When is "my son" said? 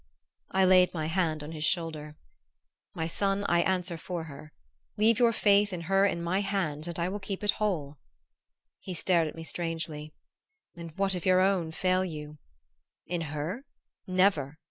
2.95-3.43